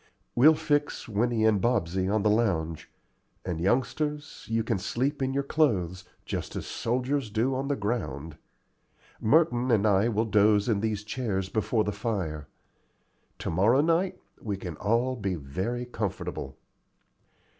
We'll 0.33 0.55
fix 0.55 1.07
Winnie 1.07 1.45
and 1.45 1.61
Bobsey 1.61 2.09
on 2.11 2.23
the 2.23 2.29
lounge; 2.31 2.89
and, 3.45 3.61
youngsters, 3.61 4.47
you 4.49 4.63
can 4.63 4.79
sleep 4.79 5.21
in 5.21 5.31
your 5.31 5.43
clothes, 5.43 6.05
just 6.25 6.55
as 6.55 6.65
soldiers 6.65 7.29
do 7.29 7.53
on 7.53 7.67
the 7.67 7.75
ground. 7.75 8.39
Merton 9.19 9.69
and 9.69 9.85
I 9.85 10.07
will 10.09 10.25
doze 10.25 10.67
in 10.67 10.79
these 10.79 11.03
chairs 11.03 11.49
before 11.49 11.83
the 11.83 11.91
fire. 11.91 12.47
To 13.37 13.51
morrow 13.51 13.81
night 13.81 14.19
we 14.41 14.57
can 14.57 14.75
all 14.77 15.15
be 15.15 15.35
very 15.35 15.85
comfortable." 15.85 16.57